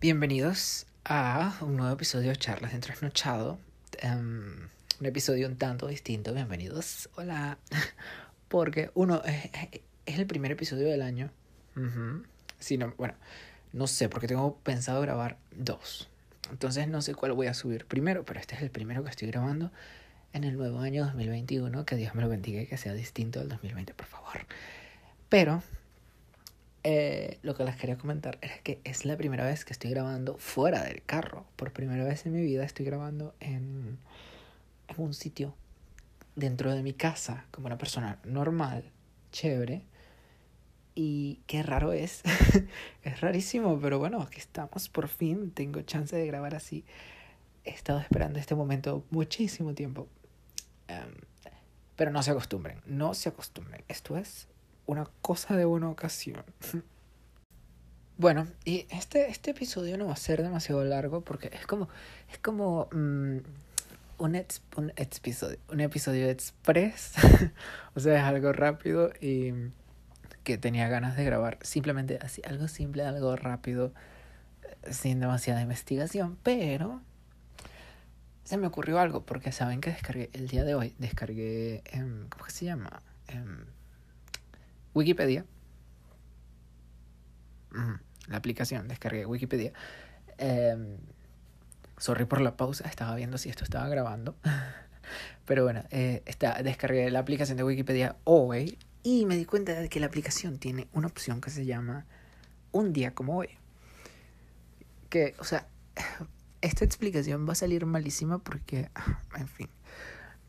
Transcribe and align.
Bienvenidos 0.00 0.86
a 1.04 1.58
un 1.60 1.76
nuevo 1.76 1.92
episodio 1.92 2.28
de 2.28 2.36
Charlas 2.36 2.72
de 2.72 2.78
Trasnochado. 2.78 3.58
Um, 4.04 4.68
un 5.00 5.06
episodio 5.06 5.48
un 5.48 5.56
tanto 5.56 5.88
distinto. 5.88 6.32
Bienvenidos. 6.32 7.10
Hola. 7.16 7.58
Porque 8.48 8.92
uno 8.94 9.24
es, 9.24 9.50
es 10.06 10.18
el 10.20 10.28
primer 10.28 10.52
episodio 10.52 10.86
del 10.86 11.02
año. 11.02 11.32
Uh 11.74 12.22
no, 12.78 12.94
bueno, 12.96 13.14
no 13.72 13.88
sé, 13.88 14.08
porque 14.08 14.28
tengo 14.28 14.58
pensado 14.58 15.00
grabar 15.00 15.36
dos. 15.50 16.08
Entonces 16.52 16.86
no 16.86 17.02
sé 17.02 17.16
cuál 17.16 17.32
voy 17.32 17.48
a 17.48 17.54
subir 17.54 17.84
primero, 17.84 18.24
pero 18.24 18.38
este 18.38 18.54
es 18.54 18.62
el 18.62 18.70
primero 18.70 19.02
que 19.02 19.10
estoy 19.10 19.26
grabando 19.26 19.72
en 20.32 20.44
el 20.44 20.56
nuevo 20.56 20.78
año 20.78 21.06
2021. 21.06 21.84
Que 21.84 21.96
Dios 21.96 22.14
me 22.14 22.22
lo 22.22 22.28
bendiga 22.28 22.62
y 22.62 22.66
que 22.68 22.76
sea 22.76 22.92
distinto 22.92 23.40
del 23.40 23.48
2020, 23.48 23.94
por 23.94 24.06
favor. 24.06 24.46
Pero 25.28 25.60
eh, 26.90 27.38
lo 27.42 27.54
que 27.54 27.64
les 27.64 27.76
quería 27.76 27.98
comentar 27.98 28.38
es 28.40 28.62
que 28.62 28.80
es 28.82 29.04
la 29.04 29.14
primera 29.18 29.44
vez 29.44 29.66
que 29.66 29.74
estoy 29.74 29.90
grabando 29.90 30.38
fuera 30.38 30.82
del 30.84 31.02
carro. 31.02 31.44
Por 31.54 31.70
primera 31.70 32.02
vez 32.02 32.24
en 32.24 32.32
mi 32.32 32.40
vida 32.40 32.64
estoy 32.64 32.86
grabando 32.86 33.34
en, 33.40 33.98
en 34.88 34.96
un 34.96 35.12
sitio 35.12 35.54
dentro 36.34 36.72
de 36.72 36.82
mi 36.82 36.94
casa, 36.94 37.44
como 37.50 37.66
una 37.66 37.76
persona 37.76 38.18
normal, 38.24 38.90
chévere. 39.32 39.84
Y 40.94 41.42
qué 41.46 41.62
raro 41.62 41.92
es. 41.92 42.22
es 43.02 43.20
rarísimo, 43.20 43.78
pero 43.78 43.98
bueno, 43.98 44.22
aquí 44.22 44.38
estamos. 44.38 44.88
Por 44.88 45.08
fin 45.08 45.50
tengo 45.50 45.82
chance 45.82 46.16
de 46.16 46.26
grabar 46.26 46.54
así. 46.54 46.86
He 47.66 47.70
estado 47.70 48.00
esperando 48.00 48.38
este 48.38 48.54
momento 48.54 49.04
muchísimo 49.10 49.74
tiempo. 49.74 50.08
Em, 50.88 51.12
pero 51.96 52.10
no 52.12 52.22
se 52.22 52.30
acostumbren, 52.30 52.80
no 52.86 53.12
se 53.12 53.28
acostumbren. 53.28 53.84
Esto 53.88 54.16
es 54.16 54.48
una 54.88 55.06
cosa 55.22 55.56
de 55.56 55.66
una 55.66 55.88
ocasión. 55.88 56.42
Bueno, 58.20 58.48
y 58.64 58.84
este, 58.90 59.30
este 59.30 59.52
episodio 59.52 59.96
no 59.96 60.06
va 60.06 60.14
a 60.14 60.16
ser 60.16 60.42
demasiado 60.42 60.82
largo 60.82 61.20
porque 61.20 61.50
es 61.52 61.64
como, 61.68 61.88
es 62.32 62.38
como 62.38 62.88
mm, 62.90 63.36
un, 64.18 64.44
un, 64.76 64.92
episodio, 64.96 65.56
un 65.68 65.80
episodio 65.80 66.28
express. 66.28 67.12
o 67.94 68.00
sea, 68.00 68.18
es 68.18 68.24
algo 68.24 68.52
rápido 68.52 69.12
y 69.20 69.52
que 70.42 70.58
tenía 70.58 70.88
ganas 70.88 71.16
de 71.16 71.24
grabar. 71.26 71.58
Simplemente 71.62 72.18
así, 72.20 72.42
algo 72.44 72.66
simple, 72.66 73.04
algo 73.04 73.36
rápido, 73.36 73.94
sin 74.90 75.20
demasiada 75.20 75.62
investigación. 75.62 76.38
Pero 76.42 77.00
se 78.42 78.56
me 78.56 78.66
ocurrió 78.66 78.98
algo 78.98 79.24
porque 79.24 79.52
saben 79.52 79.80
que 79.80 79.90
descargué 79.90 80.30
el 80.32 80.48
día 80.48 80.64
de 80.64 80.74
hoy, 80.74 80.96
descargué, 80.98 81.84
¿cómo 82.30 82.48
se 82.48 82.64
llama? 82.64 83.00
Wikipedia. 84.98 85.44
La 88.26 88.36
aplicación, 88.36 88.88
descargué 88.88 89.26
Wikipedia. 89.26 89.72
Eh, 90.38 90.98
sorry 91.96 92.24
por 92.24 92.40
la 92.40 92.56
pausa, 92.56 92.88
estaba 92.88 93.14
viendo 93.14 93.38
si 93.38 93.48
esto 93.48 93.62
estaba 93.62 93.88
grabando. 93.88 94.34
Pero 95.46 95.62
bueno, 95.62 95.84
eh, 95.90 96.22
está, 96.26 96.60
descargué 96.64 97.10
la 97.12 97.20
aplicación 97.20 97.56
de 97.56 97.62
Wikipedia 97.62 98.16
hoy 98.24 98.76
y 99.04 99.24
me 99.24 99.36
di 99.36 99.44
cuenta 99.44 99.80
de 99.80 99.88
que 99.88 100.00
la 100.00 100.06
aplicación 100.06 100.58
tiene 100.58 100.88
una 100.92 101.06
opción 101.06 101.40
que 101.40 101.50
se 101.50 101.64
llama 101.64 102.04
Un 102.72 102.92
día 102.92 103.14
como 103.14 103.36
hoy. 103.36 103.50
Que, 105.10 105.36
o 105.38 105.44
sea, 105.44 105.68
esta 106.60 106.84
explicación 106.84 107.46
va 107.48 107.52
a 107.52 107.54
salir 107.54 107.86
malísima 107.86 108.38
porque, 108.38 108.90
en 109.36 109.46
fin. 109.46 109.68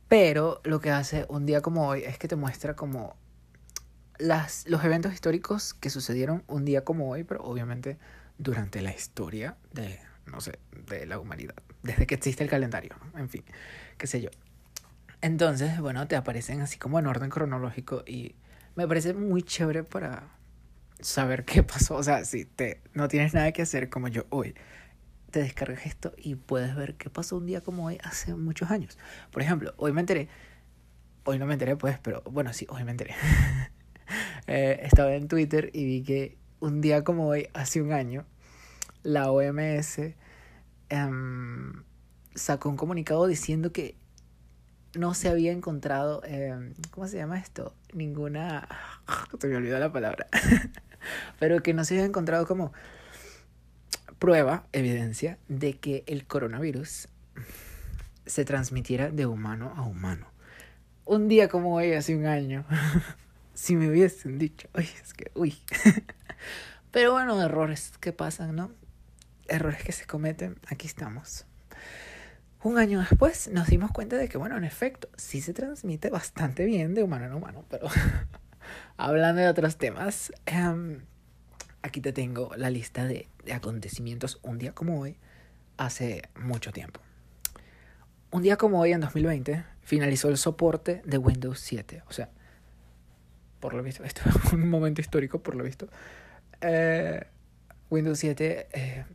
Pero 0.08 0.60
lo 0.64 0.82
que 0.82 0.90
hace 0.90 1.28
un 1.30 1.46
día 1.46 1.62
como 1.62 1.88
hoy 1.88 2.02
es 2.02 2.18
que 2.18 2.28
te 2.28 2.36
muestra 2.36 2.76
como 2.76 3.16
las, 4.20 4.66
los 4.68 4.84
eventos 4.84 5.14
históricos 5.14 5.74
que 5.74 5.90
sucedieron 5.90 6.44
un 6.48 6.66
día 6.66 6.84
como 6.84 7.10
hoy, 7.10 7.24
pero 7.24 7.44
obviamente 7.44 7.98
durante 8.38 8.82
la 8.82 8.94
historia 8.94 9.58
de, 9.74 10.00
no 10.28 10.42
sé, 10.42 10.60
de 10.88 11.06
la 11.06 11.20
humanidad, 11.20 11.56
desde 11.82 12.06
que 12.06 12.16
existe 12.16 12.44
el 12.44 12.50
calendario, 12.50 12.96
en 13.16 13.30
fin, 13.30 13.44
qué 13.98 14.08
sé 14.08 14.22
yo. 14.22 14.30
Entonces, 15.22 15.80
bueno, 15.80 16.08
te 16.08 16.16
aparecen 16.16 16.62
así 16.62 16.78
como 16.78 17.00
en 17.00 17.08
orden 17.08 17.30
cronológico 17.30 18.04
y 18.06 18.36
me 18.76 18.88
parece 18.88 19.14
muy 19.14 19.42
chévere 19.44 19.84
para 19.84 20.30
saber 21.02 21.44
qué 21.46 21.64
pasó. 21.64 21.96
O 21.96 22.04
sea, 22.04 22.24
si 22.26 22.46
te, 22.46 22.82
no 22.94 23.08
tienes 23.08 23.34
nada 23.34 23.52
que 23.52 23.62
hacer 23.62 23.90
como 23.90 24.08
yo 24.08 24.26
hoy, 24.30 24.56
te 25.32 25.42
descargas 25.42 25.86
esto 25.86 26.14
y 26.18 26.36
puedes 26.36 26.76
ver 26.76 26.96
qué 26.96 27.10
pasó 27.10 27.38
un 27.38 27.46
día 27.46 27.62
como 27.62 27.86
hoy 27.86 27.98
hace 28.04 28.34
muchos 28.36 28.72
años. 28.72 28.98
Por 29.32 29.42
ejemplo, 29.42 29.74
hoy 29.78 29.92
me 29.92 30.00
enteré, 30.00 30.30
hoy 31.26 31.38
no 31.38 31.46
me 31.46 31.54
enteré 31.54 31.76
pues, 31.76 32.00
pero 32.00 32.22
bueno, 32.24 32.54
sí, 32.54 32.66
hoy 32.70 32.84
me 32.84 32.92
enteré. 32.92 33.16
Eh, 34.52 34.80
estaba 34.82 35.14
en 35.14 35.28
Twitter 35.28 35.70
y 35.74 35.86
vi 35.86 36.02
que 36.02 36.36
un 36.60 36.82
día 36.82 37.04
como 37.04 37.28
hoy, 37.28 37.48
hace 37.54 37.84
un 37.84 37.94
año, 37.94 38.26
la 39.04 39.32
OMS 39.32 40.16
em, 40.90 41.84
sacó 42.34 42.70
un 42.70 42.76
comunicado 42.76 43.28
diciendo 43.28 43.72
que 43.72 43.96
no 44.96 45.14
se 45.14 45.30
había 45.30 45.52
encontrado, 45.52 46.24
em, 46.26 46.74
¿cómo 46.90 47.08
se 47.08 47.18
llama 47.18 47.38
esto? 47.38 47.76
Ninguna, 47.94 48.68
se 49.40 49.48
me 49.48 49.56
olvidó 49.56 49.78
la 49.78 49.92
palabra, 49.92 50.26
pero 51.40 51.62
que 51.62 51.76
no 51.76 51.86
se 51.86 51.94
había 51.94 52.08
encontrado 52.08 52.48
como 52.48 52.74
prueba, 54.18 54.66
evidencia 54.72 55.38
de 55.48 55.78
que 55.78 56.04
el 56.08 56.26
coronavirus 56.26 57.08
se 58.26 58.46
transmitiera 58.46 59.12
de 59.12 59.28
humano 59.28 59.74
a 59.76 59.84
humano. 59.84 60.26
Un 61.06 61.28
día 61.28 61.50
como 61.50 61.76
hoy, 61.76 61.94
hace 61.94 62.16
un 62.16 62.26
año. 62.26 62.66
si 63.60 63.76
me 63.76 63.90
hubiesen 63.90 64.40
dicho, 64.40 64.70
uy, 64.74 64.88
es 65.04 65.14
que, 65.14 65.32
uy. 65.36 65.58
Pero 66.92 67.12
bueno, 67.12 67.40
errores 67.44 67.92
que 68.00 68.14
pasan, 68.14 68.56
¿no? 68.56 68.72
Errores 69.50 69.84
que 69.84 69.92
se 69.92 70.06
cometen, 70.06 70.58
aquí 70.68 70.88
estamos. 70.88 71.46
Un 72.64 72.78
año 72.78 73.00
después 73.00 73.50
nos 73.50 73.68
dimos 73.68 73.92
cuenta 73.92 74.16
de 74.16 74.30
que, 74.30 74.38
bueno, 74.38 74.56
en 74.56 74.64
efecto, 74.64 75.10
sí 75.18 75.42
se 75.42 75.54
transmite 75.54 76.10
bastante 76.10 76.64
bien 76.64 76.94
de 76.94 77.04
humano 77.04 77.26
a 77.26 77.36
humano, 77.36 77.66
pero 77.70 77.90
hablando 78.98 79.42
de 79.42 79.50
otros 79.50 79.78
temas, 79.78 80.32
em, 80.46 81.02
aquí 81.82 82.00
te 82.00 82.14
tengo 82.14 82.52
la 82.56 82.70
lista 82.70 83.06
de, 83.06 83.28
de 83.44 83.52
acontecimientos 83.52 84.40
un 84.42 84.58
día 84.58 84.72
como 84.72 85.02
hoy, 85.02 85.18
hace 85.76 86.22
mucho 86.34 86.72
tiempo. 86.72 87.02
Un 88.32 88.42
día 88.42 88.56
como 88.56 88.80
hoy, 88.80 88.94
en 88.94 89.02
2020, 89.02 89.66
finalizó 89.82 90.30
el 90.30 90.38
soporte 90.38 91.02
de 91.04 91.18
Windows 91.18 91.60
7. 91.60 92.04
O 92.08 92.14
sea, 92.14 92.30
por 93.60 93.74
lo 93.74 93.84
visto, 93.84 94.04
esto 94.06 94.22
es 94.28 94.54
un 94.54 94.70
momento 94.70 95.02
histórico, 95.02 95.40
por 95.40 95.56
lo 95.56 95.64
visto. 95.64 95.88
Eh, 96.62 97.26
Windows 97.90 98.20
7, 98.20 98.68
eh, 98.72 99.06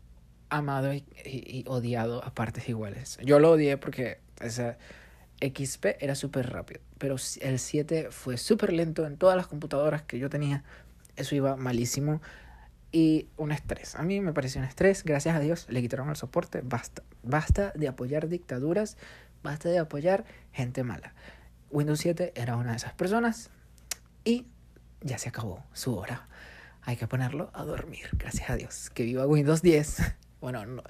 amado 0.48 0.92
y, 0.94 1.64
odiado 1.66 2.24
a 2.24 2.34
partes 2.34 2.68
iguales. 2.68 3.18
Yo 3.24 3.38
lo 3.38 3.52
odié 3.52 3.76
porque 3.76 4.18
esa 4.40 4.78
XP 5.40 5.96
era 6.00 6.14
súper 6.14 6.50
rápido, 6.50 6.80
pero 6.98 7.16
el 7.40 7.58
7 7.58 8.08
fue 8.10 8.36
súper 8.36 8.72
lento 8.72 9.06
en 9.06 9.16
todas 9.16 9.36
las 9.36 9.46
computadoras 9.46 10.02
que 10.02 10.18
yo 10.18 10.30
tenía. 10.30 10.64
Eso 11.16 11.34
iba 11.34 11.56
malísimo 11.56 12.20
y 12.92 13.28
un 13.36 13.52
estrés. 13.52 13.94
A 13.96 14.02
mí 14.02 14.20
me 14.20 14.32
pareció 14.32 14.60
un 14.60 14.66
estrés, 14.66 15.04
gracias 15.04 15.36
a 15.36 15.40
Dios 15.40 15.66
le 15.68 15.82
quitaron 15.82 16.08
el 16.10 16.16
soporte, 16.16 16.60
basta. 16.62 17.02
Basta 17.22 17.72
de 17.74 17.88
apoyar 17.88 18.28
dictaduras, 18.28 18.96
basta 19.42 19.68
de 19.68 19.78
apoyar 19.78 20.24
gente 20.52 20.84
mala. 20.84 21.14
Windows 21.70 22.00
7 22.00 22.32
era 22.36 22.56
una 22.56 22.70
de 22.70 22.76
esas 22.76 22.92
personas, 22.92 23.50
y 24.24 24.46
ya 25.00 25.18
se 25.18 25.28
acabó 25.28 25.64
su 25.72 25.96
hora. 25.96 26.26
Hay 26.82 26.96
que 26.96 27.06
ponerlo 27.06 27.50
a 27.54 27.64
dormir, 27.64 28.08
gracias 28.12 28.50
a 28.50 28.56
Dios. 28.56 28.90
Que 28.90 29.04
viva 29.04 29.26
Windows 29.26 29.62
10. 29.62 30.02
Bueno, 30.40 30.66
no. 30.66 30.82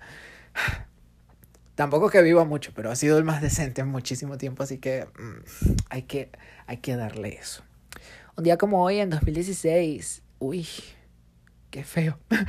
Tampoco 1.77 2.11
que 2.11 2.21
viva 2.23 2.45
mucho, 2.45 2.73
pero 2.75 2.91
ha 2.91 2.97
sido 2.97 3.19
el 3.19 3.25
más 3.25 3.41
decente 3.41 3.83
en 3.83 3.87
muchísimo 3.87 4.37
tiempo, 4.37 4.65
así 4.65 4.79
que 4.79 5.07
mm, 5.17 5.45
hay, 5.91 6.03
que 6.03 6.33
hay 6.67 6.79
que 6.79 6.97
darle 6.97 7.29
eso. 7.29 7.63
Un 8.37 8.43
día 8.43 8.59
como 8.59 8.83
hoy, 8.83 8.99
en 8.99 9.11
2016, 9.11 10.23
uy, 10.41 10.67
qué 11.71 11.85
feo. 11.85 12.19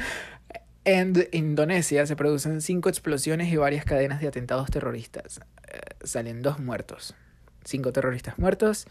En 0.84 1.16
Indonesia 1.31 2.06
se 2.06 2.16
producen 2.16 2.62
cinco 2.62 2.89
explosiones 2.89 3.51
y 3.51 3.57
varias 3.57 3.86
cadenas 3.86 4.21
de 4.21 4.27
atentados 4.27 4.69
terroristas. 4.69 5.39
Eh, 5.68 5.80
salen 6.04 6.44
dos 6.44 6.60
muertos, 6.60 7.15
cinco 7.63 7.92
terroristas 7.92 8.38
muertos 8.38 8.86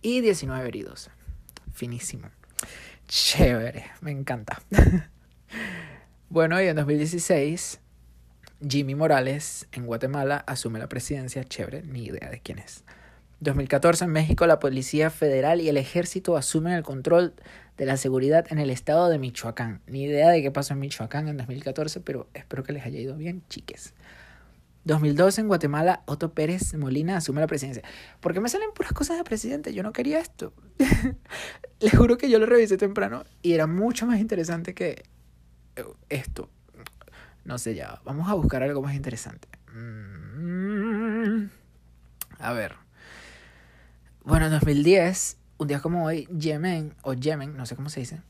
y 0.00 0.20
19 0.20 0.68
heridos 0.68 1.10
finísimo. 1.72 2.28
Chévere, 3.08 3.86
me 4.00 4.10
encanta. 4.10 4.62
bueno, 6.28 6.60
y 6.62 6.66
en 6.66 6.76
2016, 6.76 7.80
Jimmy 8.68 8.94
Morales 8.94 9.66
en 9.72 9.86
Guatemala 9.86 10.44
asume 10.46 10.78
la 10.78 10.88
presidencia. 10.88 11.44
Chévere, 11.44 11.82
ni 11.82 12.04
idea 12.04 12.30
de 12.30 12.40
quién 12.40 12.58
es. 12.58 12.84
2014 13.40 14.04
en 14.04 14.10
México 14.10 14.46
la 14.46 14.60
Policía 14.60 15.08
Federal 15.08 15.62
y 15.62 15.70
el 15.70 15.78
Ejército 15.78 16.36
asumen 16.36 16.74
el 16.74 16.82
control 16.82 17.32
de 17.78 17.86
la 17.86 17.96
seguridad 17.96 18.46
en 18.50 18.58
el 18.58 18.68
estado 18.68 19.08
de 19.08 19.18
Michoacán. 19.18 19.80
Ni 19.86 20.02
idea 20.02 20.28
de 20.28 20.42
qué 20.42 20.50
pasó 20.50 20.74
en 20.74 20.80
Michoacán 20.80 21.26
en 21.26 21.38
2014, 21.38 22.00
pero 22.00 22.28
espero 22.34 22.62
que 22.62 22.74
les 22.74 22.84
haya 22.84 23.00
ido 23.00 23.16
bien, 23.16 23.42
chiques. 23.48 23.94
2012 24.84 25.42
en 25.42 25.48
Guatemala, 25.48 26.02
Otto 26.06 26.32
Pérez 26.32 26.74
Molina 26.74 27.16
asume 27.16 27.40
la 27.40 27.46
presidencia. 27.46 27.82
¿Por 28.20 28.32
qué 28.32 28.40
me 28.40 28.48
salen 28.48 28.70
puras 28.74 28.92
cosas 28.92 29.18
de 29.18 29.24
presidente? 29.24 29.74
Yo 29.74 29.82
no 29.82 29.92
quería 29.92 30.18
esto. 30.18 30.54
Les 31.80 31.96
juro 31.96 32.16
que 32.16 32.30
yo 32.30 32.38
lo 32.38 32.46
revisé 32.46 32.76
temprano 32.76 33.24
y 33.42 33.52
era 33.52 33.66
mucho 33.66 34.06
más 34.06 34.20
interesante 34.20 34.74
que 34.74 35.04
eh, 35.76 35.84
esto. 36.08 36.50
No 37.44 37.58
sé 37.58 37.74
ya, 37.74 38.00
vamos 38.04 38.28
a 38.28 38.34
buscar 38.34 38.62
algo 38.62 38.82
más 38.82 38.94
interesante. 38.94 39.48
Mm, 39.74 41.46
a 42.38 42.52
ver. 42.52 42.76
Bueno, 44.24 44.46
en 44.46 44.52
2010, 44.52 45.38
un 45.58 45.68
día 45.68 45.80
como 45.80 46.04
hoy, 46.04 46.26
Yemen, 46.26 46.94
o 47.02 47.14
Yemen, 47.14 47.56
no 47.56 47.66
sé 47.66 47.76
cómo 47.76 47.88
se 47.88 48.00
dice, 48.00 48.20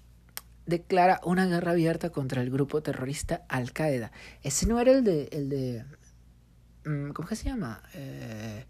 declara 0.67 1.20
una 1.25 1.47
guerra 1.47 1.73
abierta 1.73 2.11
contra 2.11 2.43
el 2.43 2.50
grupo 2.50 2.82
terrorista 2.82 3.43
Al-Qaeda. 3.49 4.12
Ese 4.43 4.67
no 4.67 4.81
era 4.81 4.93
el 4.93 5.05
de... 5.05 5.29
El 5.32 5.49
de 5.49 5.85
¿Cómo 6.82 7.29
que 7.29 7.37
se 7.37 7.44
llama? 7.44 7.82
Eh, 7.94 8.65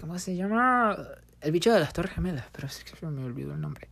¿Cómo 0.00 0.18
se 0.18 0.34
llama? 0.34 0.96
El 1.40 1.52
bicho 1.52 1.72
de 1.72 1.80
las 1.80 1.92
Torres 1.92 2.12
Gemelas, 2.12 2.46
pero 2.52 2.66
es 2.66 2.82
que 2.84 3.06
me 3.06 3.24
olvidó 3.24 3.54
el 3.54 3.60
nombre. 3.60 3.88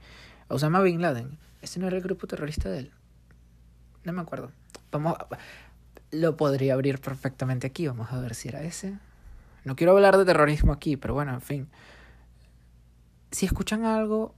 Osama 0.49 0.81
Bin 0.81 1.01
Laden. 1.01 1.39
Ese 1.61 1.79
no 1.79 1.87
era 1.87 1.97
el 1.97 2.03
grupo 2.03 2.27
terrorista 2.27 2.69
de 2.69 2.81
él. 2.81 2.93
No 4.05 4.13
me 4.13 4.21
acuerdo. 4.21 4.51
Vamos 4.91 5.17
Lo 6.11 6.37
podría 6.37 6.75
abrir 6.75 7.01
perfectamente 7.01 7.67
aquí. 7.67 7.87
Vamos 7.87 8.13
a 8.13 8.21
ver 8.21 8.35
si 8.35 8.49
era 8.49 8.63
ese. 8.63 8.99
No 9.65 9.77
quiero 9.77 9.93
hablar 9.93 10.17
de 10.17 10.25
terrorismo 10.25 10.73
aquí, 10.73 10.97
pero 10.97 11.15
bueno, 11.15 11.33
en 11.33 11.41
fin. 11.41 11.69
Si 13.31 13.47
escuchan 13.47 13.85
algo, 13.85 14.35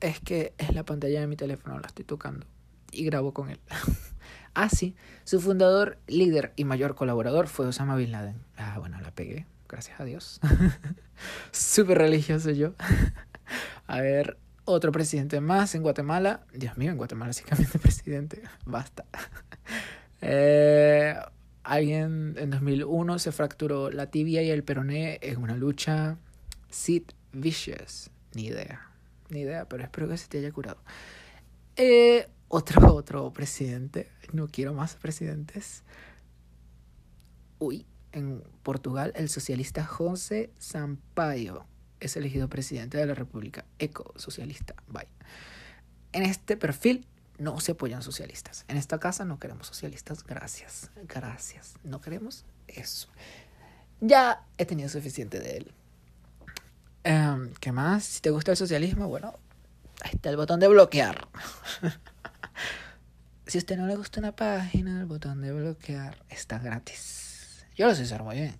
es 0.00 0.20
que 0.20 0.54
es 0.58 0.74
la 0.74 0.84
pantalla 0.84 1.20
de 1.20 1.26
mi 1.26 1.36
teléfono, 1.36 1.78
la 1.78 1.86
estoy 1.86 2.04
tocando. 2.04 2.46
Y 2.92 3.04
grabo 3.04 3.32
con 3.32 3.50
él. 3.50 3.60
ah, 4.56 4.68
sí. 4.68 4.96
Su 5.24 5.40
fundador, 5.40 5.98
líder 6.06 6.52
y 6.56 6.64
mayor 6.64 6.94
colaborador 6.94 7.46
fue 7.48 7.66
Osama 7.66 7.96
Bin 7.96 8.12
Laden. 8.12 8.36
Ah, 8.56 8.78
bueno, 8.78 9.00
la 9.00 9.10
pegué 9.10 9.46
gracias 9.68 10.00
a 10.00 10.04
Dios. 10.04 10.40
Súper 11.52 11.98
religioso 11.98 12.50
yo. 12.50 12.74
a 13.86 14.00
ver, 14.00 14.38
otro 14.64 14.92
presidente 14.92 15.40
más 15.40 15.74
en 15.74 15.82
Guatemala. 15.82 16.40
Dios 16.52 16.76
mío, 16.76 16.90
en 16.90 16.96
Guatemala 16.96 17.32
sí 17.32 17.44
cambian 17.44 17.70
de 17.70 17.78
presidente. 17.78 18.42
Basta. 18.64 19.04
Eh, 20.20 21.14
alguien 21.62 22.34
en 22.38 22.50
2001 22.50 23.18
se 23.18 23.32
fracturó 23.32 23.90
la 23.90 24.10
tibia 24.10 24.42
y 24.42 24.50
el 24.50 24.64
peroné 24.64 25.18
en 25.22 25.42
una 25.42 25.56
lucha. 25.56 26.16
Sid 26.70 27.04
Vicious. 27.32 28.10
Ni 28.34 28.46
idea. 28.46 28.90
Ni 29.28 29.40
idea, 29.40 29.66
pero 29.68 29.82
espero 29.82 30.08
que 30.08 30.16
se 30.16 30.28
te 30.28 30.38
haya 30.38 30.52
curado. 30.52 30.78
Eh, 31.76 32.28
otro, 32.48 32.86
otro 32.94 33.32
presidente. 33.32 34.10
No 34.32 34.48
quiero 34.48 34.74
más 34.74 34.94
presidentes. 34.94 35.82
Uy, 37.58 37.86
en 38.12 38.42
Portugal, 38.62 39.12
el 39.16 39.28
socialista 39.28 39.84
José 39.84 40.50
Sampaio 40.58 41.66
es 42.00 42.16
elegido 42.16 42.48
presidente 42.48 42.98
de 42.98 43.06
la 43.06 43.14
República 43.14 43.64
Eco-Socialista. 43.78 44.74
Bye. 44.88 45.08
En 46.12 46.22
este 46.22 46.56
perfil 46.56 47.06
no 47.38 47.60
se 47.60 47.72
apoyan 47.72 48.02
socialistas. 48.02 48.64
En 48.68 48.76
esta 48.76 48.98
casa 48.98 49.24
no 49.24 49.38
queremos 49.38 49.66
socialistas. 49.66 50.24
Gracias. 50.24 50.90
Gracias. 51.04 51.74
No 51.84 52.00
queremos 52.00 52.44
eso. 52.68 53.08
Ya 54.00 54.44
he 54.58 54.66
tenido 54.66 54.88
suficiente 54.88 55.40
de 55.40 55.58
él. 55.58 55.72
Em, 57.04 57.52
¿Qué 57.60 57.72
más? 57.72 58.04
Si 58.04 58.20
te 58.20 58.30
gusta 58.30 58.50
el 58.50 58.56
socialismo, 58.56 59.08
bueno, 59.08 59.34
ahí 60.02 60.12
está 60.14 60.30
el 60.30 60.36
botón 60.36 60.60
de 60.60 60.68
bloquear. 60.68 61.28
si 63.46 63.58
a 63.58 63.60
usted 63.60 63.76
no 63.76 63.86
le 63.86 63.96
gusta 63.96 64.20
una 64.20 64.34
página, 64.34 65.00
el 65.00 65.06
botón 65.06 65.40
de 65.40 65.52
bloquear 65.52 66.18
está 66.28 66.58
gratis. 66.58 67.64
Yo 67.76 67.86
lo 67.86 67.94
sé 67.94 68.02
hacer 68.02 68.22
muy 68.22 68.36
bien. 68.36 68.56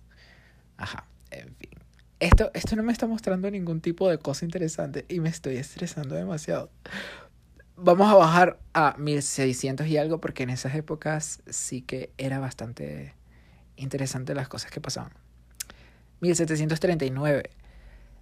Ajá, 0.77 1.05
en 1.31 1.55
fin. 1.55 1.71
Esto, 2.19 2.51
esto 2.53 2.75
no 2.75 2.83
me 2.83 2.93
está 2.93 3.05
mostrando 3.05 3.51
ningún 3.51 3.81
tipo 3.81 4.09
de 4.09 4.17
cosa 4.17 4.45
interesante 4.45 5.05
y 5.09 5.19
me 5.19 5.29
estoy 5.29 5.57
estresando 5.57 6.15
demasiado. 6.15 6.71
Vamos 7.75 8.09
a 8.09 8.15
bajar 8.15 8.59
a 8.73 8.95
1600 8.97 9.85
y 9.87 9.97
algo 9.97 10.19
porque 10.19 10.43
en 10.43 10.49
esas 10.49 10.73
épocas 10.73 11.41
sí 11.47 11.81
que 11.81 12.11
era 12.17 12.39
bastante 12.39 13.13
interesante 13.75 14.33
las 14.33 14.47
cosas 14.47 14.71
que 14.71 14.81
pasaban. 14.81 15.11
1739. 16.21 17.51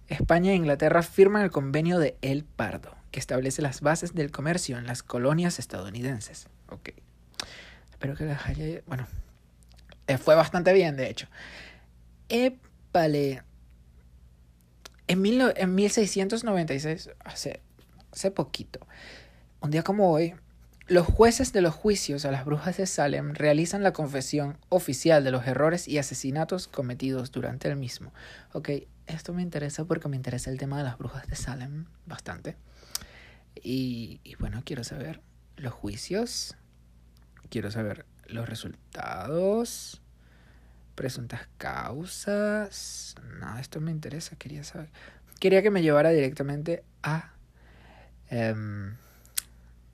España 0.08 0.52
e 0.52 0.54
Inglaterra 0.54 1.02
firman 1.02 1.42
el 1.42 1.50
convenio 1.50 1.98
de 1.98 2.16
El 2.22 2.44
Pardo, 2.44 2.94
que 3.10 3.20
establece 3.20 3.62
las 3.62 3.80
bases 3.80 4.14
del 4.14 4.30
comercio 4.30 4.78
en 4.78 4.86
las 4.86 5.02
colonias 5.02 5.58
estadounidenses. 5.58 6.48
Ok. 6.68 6.90
Espero 7.90 8.14
que 8.14 8.24
las 8.24 8.46
haya... 8.46 8.82
Bueno, 8.86 9.06
eh, 10.06 10.18
fue 10.18 10.34
bastante 10.34 10.72
bien, 10.72 10.96
de 10.96 11.10
hecho. 11.10 11.28
Épale. 12.28 13.42
En, 15.08 15.22
mil, 15.22 15.40
en 15.56 15.74
1696, 15.74 17.10
hace, 17.24 17.60
hace 18.12 18.30
poquito, 18.30 18.80
un 19.60 19.70
día 19.70 19.84
como 19.84 20.10
hoy, 20.10 20.34
los 20.88 21.06
jueces 21.06 21.52
de 21.52 21.62
los 21.62 21.74
juicios 21.74 22.24
a 22.24 22.30
las 22.30 22.44
brujas 22.44 22.76
de 22.76 22.86
Salem 22.86 23.34
realizan 23.34 23.82
la 23.82 23.92
confesión 23.92 24.58
oficial 24.68 25.24
de 25.24 25.30
los 25.32 25.46
errores 25.46 25.88
y 25.88 25.98
asesinatos 25.98 26.68
cometidos 26.68 27.32
durante 27.32 27.68
el 27.68 27.76
mismo. 27.76 28.12
Ok, 28.52 28.70
esto 29.06 29.32
me 29.32 29.42
interesa 29.42 29.84
porque 29.84 30.08
me 30.08 30.16
interesa 30.16 30.50
el 30.50 30.58
tema 30.58 30.78
de 30.78 30.84
las 30.84 30.98
brujas 30.98 31.26
de 31.26 31.36
Salem 31.36 31.86
bastante. 32.06 32.56
Y, 33.62 34.20
bueno, 34.38 34.62
quiero 34.64 34.84
saber 34.84 35.20
los 35.56 35.72
juicios, 35.72 36.56
quiero 37.48 37.70
saber 37.70 38.04
los 38.26 38.48
resultados, 38.48 40.02
presuntas 40.94 41.48
causas. 41.58 43.14
No, 43.40 43.58
esto 43.58 43.80
me 43.80 43.90
interesa, 43.90 44.36
quería 44.36 44.62
saber. 44.62 44.90
Quería 45.40 45.62
que 45.62 45.70
me 45.70 45.82
llevara 45.82 46.10
directamente 46.10 46.84
a 47.02 47.32
em, 48.28 48.96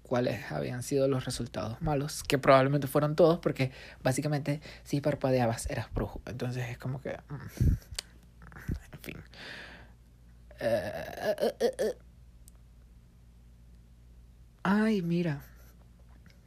cuáles 0.02 0.50
habían 0.50 0.82
sido 0.82 1.08
los 1.08 1.24
resultados 1.24 1.80
malos, 1.80 2.22
que 2.22 2.38
probablemente 2.38 2.86
fueron 2.86 3.16
todos, 3.16 3.38
porque 3.38 3.70
básicamente 4.02 4.60
si 4.84 5.00
parpadeabas 5.00 5.70
eras 5.70 5.92
brujo. 5.94 6.20
Entonces 6.26 6.68
es 6.68 6.78
como 6.78 7.00
que... 7.00 7.18
Mm, 7.28 7.91
fin. 9.02 9.16
Ay, 14.62 15.02
mira. 15.02 15.42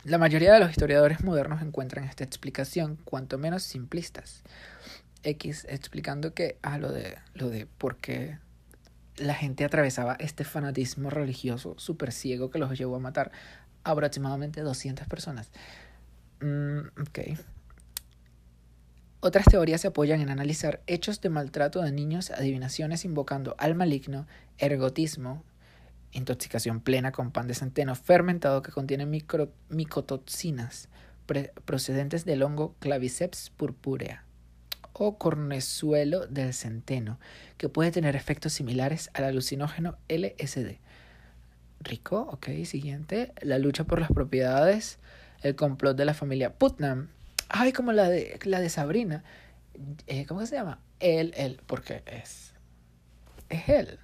La 0.04 0.18
mayoría 0.18 0.54
de 0.54 0.60
los 0.60 0.70
historiadores 0.70 1.24
modernos 1.24 1.62
encuentran 1.62 2.06
esta 2.06 2.24
explicación 2.24 2.98
cuanto 3.04 3.38
menos 3.38 3.64
simplistas. 3.64 4.44
X 5.24 5.66
explicando 5.68 6.34
que 6.34 6.60
a 6.62 6.74
ah, 6.74 6.78
lo 6.78 6.92
de 6.92 7.18
lo 7.34 7.50
de 7.50 7.66
por 7.66 7.98
qué 7.98 8.38
la 9.18 9.34
gente 9.34 9.66
atravesaba 9.66 10.16
este 10.20 10.44
fanatismo 10.44 11.10
religioso 11.10 11.74
súper 11.78 12.12
ciego 12.12 12.52
que 12.52 12.60
los 12.60 12.78
llevó 12.78 12.98
a 12.98 13.00
matar 13.00 13.32
aproximadamente 13.84 14.62
200 14.62 15.08
personas. 15.08 15.50
Mm. 16.42 16.90
Otras 19.26 19.46
teorías 19.46 19.82
se 19.82 19.88
apoyan 19.88 20.22
en 20.22 20.30
analizar 20.30 20.82
hechos 20.86 21.20
de 21.20 21.32
maltrato 21.32 21.82
de 21.82 21.92
niños, 21.92 22.30
adivinaciones 22.30 23.06
invocando 23.06 23.56
al 23.58 23.74
maligno, 23.74 24.28
ergotismo, 24.60 25.44
intoxicación 26.12 26.80
plena 26.80 27.12
con 27.12 27.32
pan 27.32 27.48
de 27.48 27.56
centeno 27.56 27.96
fermentado 27.96 28.62
que 28.62 28.72
contiene 28.72 29.08
micotoxinas 29.70 30.90
procedentes 31.66 32.24
del 32.24 32.44
hongo 32.44 32.76
Claviceps 32.78 33.50
purpurea 33.58 34.26
o 34.94 35.18
cornezuelo 35.18 36.28
del 36.28 36.54
centeno, 36.54 37.20
que 37.58 37.68
puede 37.68 37.90
tener 37.90 38.16
efectos 38.16 38.54
similares 38.54 39.10
al 39.16 39.24
alucinógeno 39.24 39.98
LSD. 40.08 40.78
Rico, 41.80 42.30
ok, 42.32 42.64
siguiente. 42.66 43.34
La 43.42 43.58
lucha 43.58 43.86
por 43.86 44.00
las 44.00 44.12
propiedades, 44.12 45.00
el 45.42 45.56
complot 45.56 45.98
de 45.98 46.06
la 46.06 46.14
familia 46.14 46.54
Putnam. 46.54 47.08
Ay, 47.50 47.74
como 47.74 47.92
la 47.92 48.10
de, 48.10 48.40
la 48.44 48.60
de 48.60 48.70
Sabrina. 48.70 49.24
Eh, 50.08 50.26
¿Cómo 50.26 50.46
se 50.46 50.56
llama? 50.56 50.80
Él, 51.00 51.34
él, 51.38 51.62
porque 51.66 52.04
es. 52.06 52.54
Es 53.50 53.70
él. 53.70 54.00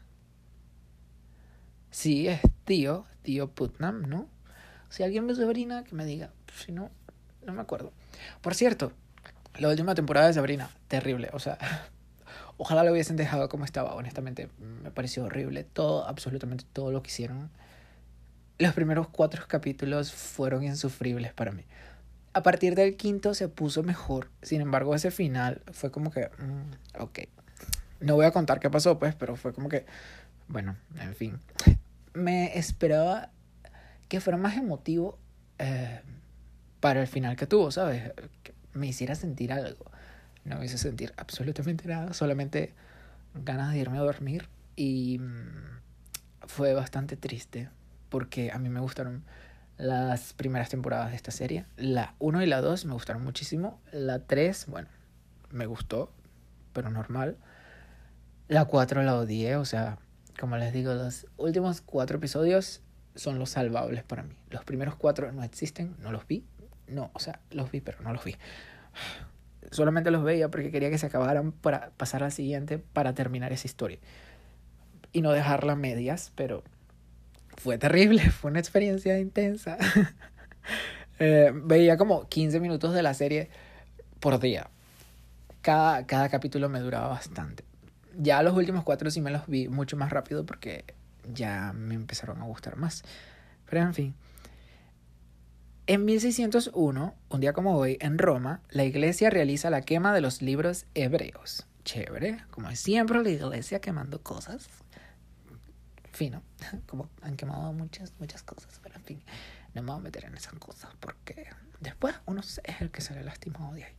Sí, 1.90 2.28
es 2.28 2.42
tío, 2.66 3.06
tío 3.22 3.50
Putnam, 3.50 4.04
¿no? 4.04 4.30
Si 4.90 5.04
alguien 5.04 5.28
ve 5.28 5.36
Sabrina, 5.36 5.84
que 5.84 5.96
me 5.96 6.06
diga. 6.06 6.32
Si 6.56 6.72
no, 6.72 6.90
no 7.46 7.54
me 7.54 7.62
acuerdo. 7.62 7.92
Por 8.42 8.56
cierto, 8.56 8.92
la 9.58 9.70
última 9.70 9.96
temporada 9.96 10.28
de 10.28 10.34
Sabrina, 10.34 10.70
terrible. 10.88 11.30
O 11.34 11.40
sea, 11.40 11.58
ojalá 12.58 12.84
lo 12.84 12.92
hubiesen 12.92 13.16
dejado 13.16 13.50
como 13.50 13.66
estaba. 13.66 13.96
Honestamente, 13.96 14.50
me 14.84 14.92
pareció 14.92 15.26
horrible. 15.26 15.64
Todo, 15.64 16.08
absolutamente 16.08 16.66
todo 16.72 16.92
lo 16.92 17.02
que 17.02 17.10
hicieron. 17.10 17.50
Los 18.58 18.74
primeros 18.74 19.08
cuatro 19.08 19.44
capítulos 19.48 20.12
fueron 20.14 20.64
insufribles 20.64 21.34
para 21.34 21.52
mí. 21.52 21.64
A 22.34 22.44
partir 22.44 22.76
del 22.76 22.96
quinto 22.96 23.34
se 23.34 23.50
puso 23.50 23.84
mejor. 23.84 24.30
Sin 24.42 24.62
embargo, 24.62 24.96
ese 24.96 25.12
final 25.12 25.62
fue 25.72 25.92
como 25.92 26.12
que. 26.12 26.30
Mm, 26.38 27.02
ok. 27.02 27.20
No 28.00 28.16
voy 28.16 28.26
a 28.26 28.32
contar 28.32 28.60
qué 28.60 28.70
pasó, 28.70 28.98
pues, 28.98 29.16
pero 29.16 29.36
fue 29.36 29.54
como 29.54 29.70
que. 29.70 29.86
Bueno, 30.48 30.76
en 31.00 31.16
fin 31.16 31.40
me 32.14 32.58
esperaba 32.58 33.30
que 34.08 34.20
fuera 34.20 34.38
más 34.38 34.58
emotivo 34.58 35.18
eh, 35.60 36.02
para 36.80 37.02
el 37.02 37.08
final 37.08 37.36
que 37.36 37.48
tuvo, 37.48 37.72
¿sabes? 37.72 38.12
Que 38.44 38.54
me 38.74 38.88
hiciera 38.88 39.16
sentir 39.16 39.54
algo. 39.54 39.86
No 40.44 40.58
me 40.58 40.66
hice 40.66 40.78
sentir 40.78 41.14
absolutamente 41.18 41.88
nada, 41.88 42.14
solamente 42.14 42.74
ganas 43.34 43.72
de 43.72 43.80
irme 43.80 43.98
a 43.98 44.02
dormir 44.02 44.50
y 44.76 45.20
mm, 45.20 46.48
fue 46.48 46.74
bastante 46.74 47.16
triste 47.16 47.70
porque 48.10 48.52
a 48.52 48.60
mí 48.60 48.68
me 48.68 48.80
gustaron 48.80 49.24
las 49.82 50.34
primeras 50.34 50.70
temporadas 50.70 51.10
de 51.10 51.16
esta 51.16 51.32
serie. 51.32 51.66
La 51.76 52.14
1 52.20 52.44
y 52.44 52.46
la 52.46 52.62
2 52.62 52.86
me 52.86 52.94
gustaron 52.94 53.24
muchísimo. 53.24 53.82
La 53.92 54.20
3, 54.20 54.68
bueno, 54.68 54.88
me 55.50 55.66
gustó, 55.66 56.14
pero 56.72 56.92
normal. 56.92 57.38
La 58.48 58.66
4 58.66 59.02
la 59.02 59.18
odié, 59.18 59.56
o 59.56 59.66
sea, 59.66 59.98
como 60.40 60.56
les 60.58 60.72
digo, 60.72 60.94
los 60.94 61.26
últimos 61.38 61.82
cuatro 61.82 62.18
episodios 62.18 62.82
son 63.16 63.40
los 63.40 63.50
salvables 63.50 64.04
para 64.04 64.22
mí. 64.22 64.36
Los 64.52 64.64
primeros 64.66 64.96
cuatro 64.96 65.32
no 65.32 65.44
existen, 65.44 65.96
no 66.00 66.12
los 66.12 66.28
vi. 66.28 66.46
No, 66.88 67.10
o 67.14 67.20
sea, 67.20 67.40
los 67.50 67.72
vi, 67.72 67.82
pero 67.82 68.02
no 68.02 68.14
los 68.14 68.24
vi. 68.24 68.36
Solamente 69.72 70.12
los 70.12 70.24
veía 70.24 70.52
porque 70.52 70.70
quería 70.70 70.92
que 70.92 70.98
se 71.00 71.08
acabaran 71.08 71.54
para 71.54 71.90
pasar 71.98 72.24
al 72.24 72.32
siguiente 72.32 72.78
para 72.78 73.14
terminar 73.14 73.52
esa 73.52 73.66
historia. 73.66 73.98
Y 75.12 75.22
no 75.22 75.32
dejarla 75.32 75.76
medias, 75.76 76.32
pero 76.36 76.64
fue 77.58 77.78
terrible, 77.78 78.30
fue 78.30 78.52
una 78.52 78.60
experiencia 78.60 79.20
intensa. 79.20 79.78
Eh, 81.24 81.52
veía 81.54 81.98
como 81.98 82.28
15 82.28 82.60
minutos 82.60 82.96
de 82.96 83.04
la 83.04 83.14
serie 83.14 83.52
por 84.20 84.40
día. 84.40 84.72
Cada, 85.62 86.08
cada 86.08 86.30
capítulo 86.30 86.68
me 86.68 86.80
duraba 86.80 87.10
bastante. 87.10 87.64
Ya 88.18 88.42
los 88.42 88.58
últimos 88.58 88.84
cuatro 88.84 89.12
sí 89.12 89.22
me 89.22 89.30
los 89.30 89.46
vi 89.46 89.68
mucho 89.68 89.96
más 89.98 90.10
rápido 90.10 90.48
porque 90.48 90.84
ya 91.32 91.74
me 91.74 91.94
empezaron 91.94 92.42
a 92.42 92.46
gustar 92.46 92.76
más. 92.76 93.04
Pero 93.70 93.84
en 93.84 93.94
fin. 93.94 94.16
En 95.86 96.06
1601, 96.06 97.14
un 97.30 97.40
día 97.40 97.54
como 97.54 97.78
hoy, 97.78 97.98
en 98.02 98.18
Roma, 98.18 98.62
la 98.72 98.84
iglesia 98.84 99.30
realiza 99.30 99.70
la 99.70 99.82
quema 99.82 100.16
de 100.16 100.22
los 100.22 100.42
libros 100.42 100.88
hebreos. 100.96 101.68
Chévere, 101.84 102.44
como 102.50 102.74
siempre 102.76 103.22
la 103.22 103.30
iglesia 103.30 103.80
quemando 103.80 104.24
cosas 104.24 104.70
fino, 106.12 106.42
como 106.88 107.10
han 107.22 107.36
quemado 107.36 107.74
muchas, 107.74 108.14
muchas 108.20 108.44
cosas, 108.44 108.80
pero 108.82 108.96
en 108.96 109.04
fin, 109.04 109.22
no 109.74 109.82
me 109.82 109.92
voy 109.92 110.00
a 110.00 110.04
meter 110.04 110.26
en 110.26 110.36
esas 110.36 110.54
cosas 110.54 110.92
porque 111.00 111.48
después 111.80 112.16
uno 112.26 112.42
es 112.42 112.62
el 112.80 112.92
que 112.92 113.02
sale 113.02 113.24
lastimado 113.24 113.74
de 113.74 113.86
ahí. 113.86 113.94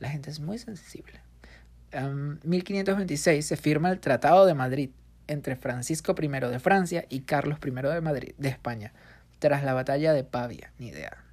La 0.00 0.10
gente 0.10 0.30
es 0.30 0.40
muy 0.40 0.58
sensible. 0.58 1.20
En 1.92 2.40
1526 2.42 3.46
se 3.46 3.56
firma 3.56 3.90
el 3.90 4.00
Tratado 4.00 4.46
de 4.46 4.54
Madrid 4.54 4.90
entre 5.26 5.56
Francisco 5.56 6.14
I 6.20 6.28
de 6.28 6.58
Francia 6.58 7.06
y 7.08 7.20
Carlos 7.20 7.58
I 7.64 7.70
de 7.70 8.00
Madrid, 8.00 8.34
de 8.36 8.48
España, 8.48 8.92
tras 9.38 9.62
la 9.62 9.74
batalla 9.74 10.12
de 10.12 10.24
Pavia, 10.24 10.72
ni 10.78 10.88
idea. 10.88 11.24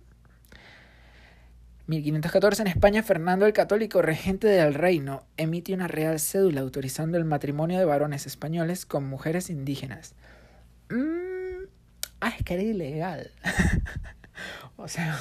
1514 1.91 2.61
en 2.61 2.67
España, 2.69 3.03
Fernando 3.03 3.45
el 3.45 3.51
Católico, 3.51 4.01
regente 4.01 4.47
del 4.47 4.73
reino, 4.73 5.25
emite 5.35 5.73
una 5.73 5.89
real 5.89 6.21
cédula 6.21 6.61
autorizando 6.61 7.17
el 7.17 7.25
matrimonio 7.25 7.77
de 7.77 7.83
varones 7.83 8.25
españoles 8.25 8.85
con 8.85 9.05
mujeres 9.05 9.49
indígenas. 9.49 10.15
Mm, 10.89 11.65
ah, 12.21 12.29
es 12.29 12.45
que 12.45 12.53
era 12.53 12.63
ilegal. 12.63 13.31
o 14.77 14.87
sea, 14.87 15.19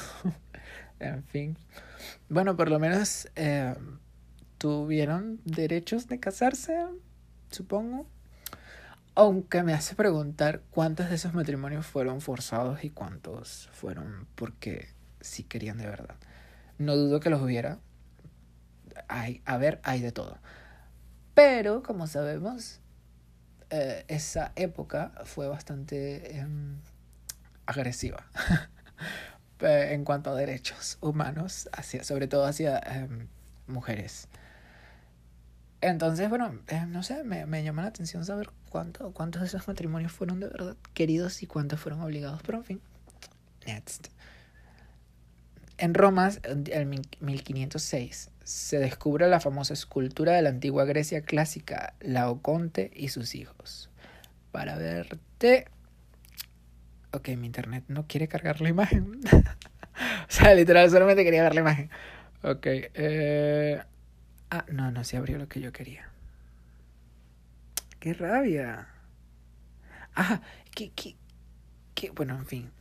en 1.01 1.25
fin. 1.25 1.59
Bueno, 2.29 2.57
por 2.57 2.71
lo 2.71 2.79
menos 2.79 3.29
eh, 3.35 3.75
tuvieron 4.59 5.41
derechos 5.45 6.07
de 6.07 6.21
casarse, 6.21 6.79
supongo. 7.51 8.07
Aunque 9.17 9.65
me 9.65 9.75
hace 9.75 9.97
preguntar 9.97 10.63
cuántos 10.71 11.11
de 11.11 11.17
esos 11.17 11.35
matrimonios 11.35 11.85
fueron 11.85 12.21
forzados 12.21 12.85
y 12.85 12.91
cuántos 12.91 13.69
fueron 13.73 14.29
porque 14.37 14.91
sí 15.21 15.43
querían 15.43 15.79
de 15.79 15.87
verdad. 15.87 16.15
No 16.81 16.97
dudo 16.97 17.21
que 17.21 17.29
los 17.29 17.43
hubiera. 17.43 17.79
Hay, 19.07 19.43
a 19.45 19.59
ver, 19.59 19.81
hay 19.85 20.01
de 20.01 20.13
todo. 20.13 20.39
Pero, 21.35 21.83
como 21.83 22.07
sabemos, 22.07 22.81
eh, 23.69 24.07
esa 24.09 24.53
época 24.57 25.13
fue 25.25 25.47
bastante 25.47 26.39
em, 26.39 26.79
agresiva 27.67 28.25
en 29.61 30.05
cuanto 30.07 30.31
a 30.31 30.35
derechos 30.35 30.97
humanos, 31.03 31.69
hacia, 31.71 32.03
sobre 32.03 32.29
todo 32.29 32.47
hacia 32.47 32.79
em, 32.79 33.29
mujeres. 33.67 34.29
Entonces, 35.83 36.31
bueno, 36.31 36.61
em, 36.69 36.91
no 36.91 37.03
sé, 37.03 37.25
me, 37.25 37.45
me, 37.45 37.63
llama 37.63 37.83
la 37.83 37.89
atención 37.89 38.25
saber 38.25 38.49
cuánto, 38.71 39.13
cuántos 39.13 39.43
de 39.43 39.49
esos 39.49 39.69
matrimonios 39.69 40.13
fueron 40.13 40.41
de 40.41 40.47
verdad 40.47 40.77
queridos 40.95 41.43
y 41.43 41.47
cuántos 41.47 41.79
fueron 41.79 42.01
obligados. 42.01 42.41
Pero 42.43 42.57
en 42.57 42.65
fin, 42.65 42.81
next. 43.67 44.09
En 45.81 45.95
Roma, 45.95 46.31
en 46.45 46.91
1506, 47.21 48.31
se 48.45 48.79
descubre 48.79 49.27
la 49.29 49.41
famosa 49.41 49.73
escultura 49.73 50.35
de 50.35 50.43
la 50.43 50.51
antigua 50.51 50.85
Grecia 50.85 51.23
clásica, 51.23 51.95
Laoconte 52.01 52.91
y 52.95 53.09
sus 53.09 53.35
hijos. 53.35 53.89
Para 54.53 54.77
verte... 54.77 55.65
Ok, 57.13 57.31
mi 57.31 57.47
internet 57.47 57.85
no 57.89 58.07
quiere 58.07 58.29
cargar 58.29 58.61
la 58.61 58.69
imagen. 58.69 59.21
o 59.33 59.41
sea, 60.29 60.55
literal, 60.55 60.91
solamente 60.91 61.25
quería 61.25 61.45
ver 61.45 61.55
la 61.55 61.63
imagen. 61.63 61.91
Ok. 62.43 62.67
Eh... 62.67 63.83
Ah, 64.51 64.67
no, 64.71 64.91
no 64.91 65.03
se 65.03 65.17
abrió 65.17 65.39
lo 65.39 65.49
que 65.49 65.63
yo 65.63 65.73
quería. 65.73 66.11
¡Qué 68.01 68.13
rabia! 68.13 68.87
Ah, 70.15 70.43
qué, 70.75 70.93
qué, 70.95 71.17
qué... 71.95 72.11
Bueno, 72.11 72.37
en 72.37 72.45
fin. 72.45 72.80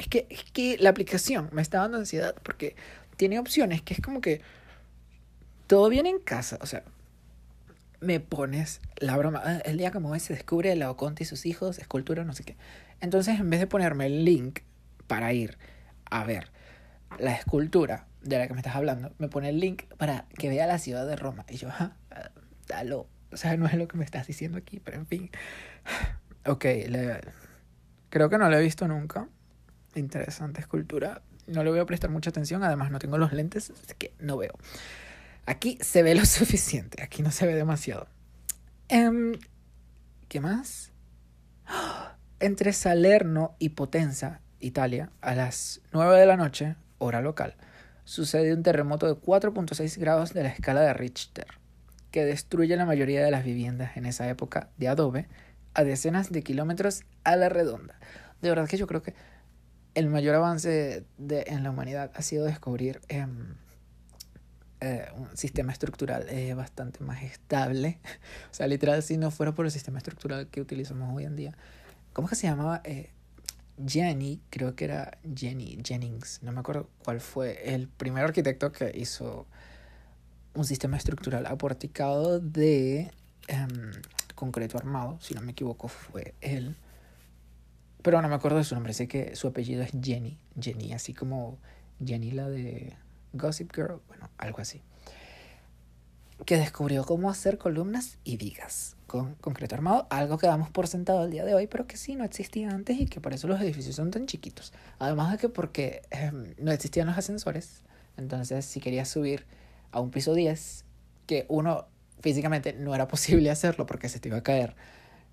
Es 0.00 0.08
que, 0.08 0.26
es 0.30 0.44
que 0.44 0.78
la 0.78 0.88
aplicación 0.88 1.50
me 1.52 1.60
está 1.60 1.80
dando 1.80 1.98
ansiedad 1.98 2.34
porque 2.42 2.74
tiene 3.18 3.38
opciones 3.38 3.82
que 3.82 3.92
es 3.92 4.00
como 4.00 4.22
que 4.22 4.40
todo 5.66 5.90
viene 5.90 6.08
en 6.08 6.20
casa. 6.20 6.58
O 6.62 6.66
sea, 6.66 6.84
me 8.00 8.18
pones 8.18 8.80
la 8.96 9.18
broma. 9.18 9.42
Ah, 9.44 9.58
el 9.62 9.76
día 9.76 9.90
como 9.90 10.08
hoy 10.08 10.18
se 10.18 10.32
descubre 10.32 10.74
la 10.74 10.90
Oconte 10.90 11.24
y 11.24 11.26
sus 11.26 11.44
hijos, 11.44 11.78
escultura, 11.78 12.24
no 12.24 12.32
sé 12.32 12.44
qué. 12.44 12.56
Entonces, 13.02 13.38
en 13.40 13.50
vez 13.50 13.60
de 13.60 13.66
ponerme 13.66 14.06
el 14.06 14.24
link 14.24 14.60
para 15.06 15.34
ir 15.34 15.58
a 16.06 16.24
ver 16.24 16.50
la 17.18 17.34
escultura 17.34 18.06
de 18.22 18.38
la 18.38 18.48
que 18.48 18.54
me 18.54 18.60
estás 18.60 18.76
hablando, 18.76 19.12
me 19.18 19.28
pone 19.28 19.50
el 19.50 19.60
link 19.60 19.82
para 19.98 20.24
que 20.38 20.48
vea 20.48 20.66
la 20.66 20.78
ciudad 20.78 21.06
de 21.06 21.16
Roma. 21.16 21.44
Y 21.50 21.58
yo, 21.58 21.68
ah, 21.68 21.92
dalo. 22.68 23.06
O 23.32 23.36
sea, 23.36 23.54
no 23.58 23.66
es 23.66 23.74
lo 23.74 23.86
que 23.86 23.98
me 23.98 24.06
estás 24.06 24.26
diciendo 24.26 24.56
aquí, 24.56 24.80
pero 24.80 24.96
en 24.96 25.06
fin. 25.06 25.30
Ok, 26.46 26.64
creo 28.08 28.30
que 28.30 28.38
no 28.38 28.48
lo 28.48 28.56
he 28.56 28.62
visto 28.62 28.88
nunca 28.88 29.28
interesante 29.94 30.60
escultura. 30.60 31.22
No 31.46 31.64
le 31.64 31.70
voy 31.70 31.80
a 31.80 31.86
prestar 31.86 32.10
mucha 32.10 32.30
atención, 32.30 32.62
además 32.62 32.90
no 32.90 32.98
tengo 32.98 33.18
los 33.18 33.32
lentes, 33.32 33.70
así 33.70 33.94
que 33.98 34.12
no 34.18 34.36
veo. 34.36 34.52
Aquí 35.46 35.78
se 35.80 36.02
ve 36.02 36.14
lo 36.14 36.24
suficiente, 36.26 37.02
aquí 37.02 37.22
no 37.22 37.30
se 37.30 37.46
ve 37.46 37.54
demasiado. 37.54 38.06
Em, 38.88 39.32
¿Qué 40.28 40.40
más? 40.40 40.92
Entre 42.40 42.72
Salerno 42.72 43.56
y 43.58 43.70
Potenza, 43.70 44.40
Italia, 44.60 45.10
a 45.20 45.34
las 45.34 45.80
9 45.92 46.18
de 46.18 46.26
la 46.26 46.36
noche, 46.36 46.76
hora 46.98 47.20
local, 47.20 47.56
sucede 48.04 48.54
un 48.54 48.62
terremoto 48.62 49.06
de 49.06 49.20
4.6 49.20 49.98
grados 49.98 50.32
de 50.32 50.44
la 50.44 50.50
escala 50.50 50.82
de 50.82 50.94
Richter, 50.94 51.46
que 52.10 52.24
destruye 52.24 52.76
la 52.76 52.86
mayoría 52.86 53.24
de 53.24 53.30
las 53.30 53.44
viviendas 53.44 53.96
en 53.96 54.06
esa 54.06 54.28
época 54.28 54.68
de 54.78 54.88
adobe 54.88 55.28
a 55.74 55.84
decenas 55.84 56.30
de 56.30 56.42
kilómetros 56.42 57.02
a 57.24 57.36
la 57.36 57.48
redonda. 57.48 57.98
De 58.42 58.48
verdad 58.48 58.68
que 58.68 58.76
yo 58.76 58.86
creo 58.86 59.02
que 59.02 59.14
el 59.94 60.08
mayor 60.08 60.34
avance 60.34 61.04
de, 61.18 61.44
en 61.46 61.62
la 61.62 61.70
humanidad 61.70 62.10
ha 62.14 62.22
sido 62.22 62.44
descubrir 62.44 63.00
em, 63.08 63.54
eh, 64.80 65.08
un 65.16 65.36
sistema 65.36 65.72
estructural 65.72 66.26
eh, 66.28 66.54
bastante 66.54 67.04
más 67.04 67.22
estable. 67.22 67.98
O 68.50 68.54
sea, 68.54 68.66
literal, 68.66 69.02
si 69.02 69.16
no 69.16 69.30
fuera 69.30 69.52
por 69.52 69.66
el 69.66 69.72
sistema 69.72 69.98
estructural 69.98 70.48
que 70.48 70.60
utilizamos 70.60 71.14
hoy 71.14 71.24
en 71.24 71.36
día. 71.36 71.56
¿Cómo 72.12 72.26
es 72.26 72.30
que 72.30 72.36
se 72.36 72.46
llamaba? 72.46 72.80
Eh, 72.84 73.10
Jenny, 73.86 74.40
creo 74.50 74.74
que 74.74 74.84
era 74.84 75.18
Jenny 75.34 75.78
Jennings, 75.82 76.42
no 76.42 76.52
me 76.52 76.60
acuerdo 76.60 76.90
cuál 77.02 77.20
fue 77.20 77.74
el 77.74 77.88
primer 77.88 78.24
arquitecto 78.24 78.72
que 78.72 78.92
hizo 78.94 79.46
un 80.54 80.64
sistema 80.64 80.96
estructural 80.96 81.46
aporticado 81.46 82.40
de 82.40 83.10
em, 83.48 83.92
concreto 84.34 84.76
armado, 84.76 85.18
si 85.20 85.34
no 85.34 85.40
me 85.42 85.52
equivoco, 85.52 85.88
fue 85.88 86.34
él. 86.40 86.76
Pero 88.02 88.22
no 88.22 88.28
me 88.28 88.34
acuerdo 88.34 88.58
de 88.58 88.64
su 88.64 88.74
nombre, 88.74 88.94
sé 88.94 89.08
que 89.08 89.36
su 89.36 89.48
apellido 89.48 89.82
es 89.82 89.90
Jenny. 90.00 90.38
Jenny, 90.58 90.92
así 90.92 91.12
como 91.12 91.58
Jenny 92.04 92.30
la 92.30 92.48
de 92.48 92.96
Gossip 93.32 93.74
Girl, 93.74 94.00
bueno, 94.08 94.28
algo 94.38 94.60
así. 94.60 94.82
Que 96.46 96.56
descubrió 96.56 97.04
cómo 97.04 97.30
hacer 97.30 97.58
columnas 97.58 98.18
y 98.24 98.38
vigas 98.38 98.96
con 99.06 99.34
concreto 99.34 99.74
armado, 99.74 100.06
algo 100.08 100.38
que 100.38 100.46
damos 100.46 100.70
por 100.70 100.86
sentado 100.86 101.24
el 101.24 101.32
día 101.32 101.44
de 101.44 101.52
hoy, 101.54 101.66
pero 101.66 101.86
que 101.86 101.96
sí 101.96 102.14
no 102.14 102.24
existía 102.24 102.70
antes 102.70 102.98
y 103.00 103.06
que 103.06 103.20
por 103.20 103.34
eso 103.34 103.48
los 103.48 103.60
edificios 103.60 103.96
son 103.96 104.12
tan 104.12 104.26
chiquitos. 104.26 104.72
Además 105.00 105.32
de 105.32 105.38
que 105.38 105.48
porque 105.48 106.02
em, 106.10 106.54
no 106.58 106.70
existían 106.70 107.08
los 107.08 107.18
ascensores, 107.18 107.82
entonces 108.16 108.64
si 108.64 108.80
querías 108.80 109.08
subir 109.08 109.46
a 109.90 110.00
un 110.00 110.10
piso 110.10 110.32
10, 110.32 110.84
que 111.26 111.44
uno 111.48 111.86
físicamente 112.20 112.72
no 112.72 112.94
era 112.94 113.08
posible 113.08 113.50
hacerlo 113.50 113.84
porque 113.84 114.08
se 114.08 114.20
te 114.20 114.28
iba 114.28 114.38
a 114.38 114.42
caer, 114.42 114.76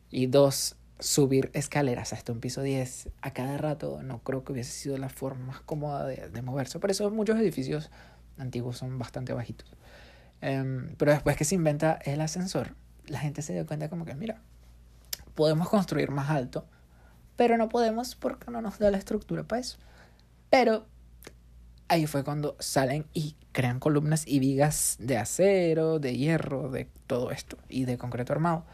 y 0.09 0.25
dos, 0.25 0.75
subir 0.99 1.51
escaleras 1.53 2.13
hasta 2.13 2.31
un 2.31 2.39
piso 2.39 2.61
10 2.61 3.09
a 3.21 3.31
cada 3.31 3.57
rato 3.57 4.01
no 4.01 4.19
creo 4.19 4.43
que 4.43 4.53
hubiese 4.53 4.71
sido 4.71 4.97
la 4.97 5.09
forma 5.09 5.45
más 5.45 5.61
cómoda 5.61 6.05
de, 6.05 6.41
moverse. 6.41 6.79
Por 6.79 6.91
eso 6.91 7.09
muchos 7.11 7.37
edificios 7.39 7.91
antiguos 8.37 8.77
son 8.77 8.97
bastante 8.97 9.33
bajitos. 9.33 9.67
Em, 10.41 10.95
pero 10.97 11.11
después 11.11 11.37
que 11.37 11.45
se 11.45 11.55
inventa 11.55 11.99
el 12.03 12.21
ascensor, 12.21 12.75
la 13.07 13.19
gente 13.19 13.41
se 13.41 13.53
dio 13.53 13.65
cuenta 13.65 13.89
como 13.89 14.05
que, 14.05 14.15
mira, 14.15 14.41
podemos 15.35 15.69
construir 15.69 16.11
más 16.11 16.29
alto, 16.29 16.65
pero 17.35 17.57
no 17.57 17.69
podemos 17.69 18.15
porque 18.15 18.51
no 18.51 18.61
nos 18.61 18.79
da 18.79 18.91
la 18.91 18.97
estructura 18.97 19.43
para 19.43 19.61
eso. 19.61 19.77
Pero 20.49 20.85
ahí 21.87 22.07
fue 22.07 22.23
cuando 22.23 22.55
salen 22.59 23.05
y 23.13 23.35
crean 23.51 23.79
columnas 23.79 24.27
y 24.27 24.39
vigas 24.39 24.97
de 24.99 25.17
acero, 25.17 25.99
de 25.99 26.17
hierro, 26.17 26.69
de 26.69 26.89
todo 27.07 27.31
esto 27.31 27.57
y 27.69 27.85
de 27.85 27.97
concreto 27.97 28.33
armado 28.33 28.65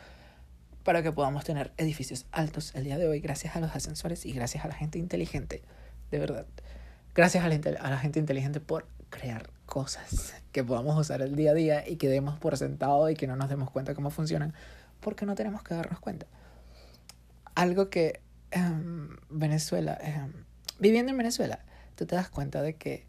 para 0.84 1.02
que 1.02 1.12
podamos 1.12 1.44
tener 1.44 1.72
edificios 1.78 2.26
altos 2.32 2.76
el 2.76 2.84
día 2.84 2.98
de 2.98 3.08
hoy 3.08 3.20
gracias 3.20 3.56
a 3.56 3.60
los 3.60 3.76
ascensores 3.76 4.26
y 4.26 4.34
gracias 4.34 4.66
a 4.66 4.68
la 4.68 4.76
gente 4.76 5.00
inteligente, 5.00 5.64
de 6.12 6.20
verdad. 6.20 6.46
Gracias 7.16 7.44
a 7.44 7.48
la, 7.48 8.00
gente 8.00 8.20
inteligente 8.20 8.60
por 8.60 8.88
crear 9.10 9.50
cosas 9.66 10.36
que 10.52 10.64
podamos 10.64 11.00
usar 11.00 11.22
el 11.22 11.36
día 11.36 11.52
a 11.52 11.54
día 11.54 11.88
y 11.88 11.96
que 11.96 12.10
demos 12.10 12.40
por 12.40 12.58
sentado 12.58 13.10
y 13.10 13.16
que 13.16 13.28
no 13.28 13.36
nos 13.36 13.50
demos 13.50 13.70
cuenta 13.70 13.94
cómo 13.94 14.10
funcionan, 14.10 14.54
porque 15.00 15.26
no 15.26 15.36
tenemos 15.36 15.64
que 15.64 15.76
darnos 15.76 16.00
cuenta. 16.00 16.26
Algo 17.56 17.90
que 17.90 18.22
em, 18.52 19.10
Venezuela, 19.30 19.98
em, 20.02 20.34
viviendo 20.80 21.12
en 21.12 21.18
Venezuela, 21.18 21.60
tú 21.96 22.06
te 22.06 22.16
das 22.16 22.30
cuenta 22.30 22.62
de 22.62 22.76
que 22.76 23.06